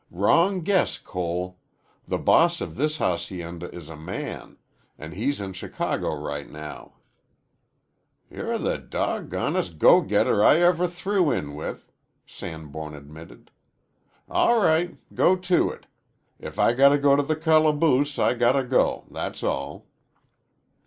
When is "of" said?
2.59-2.75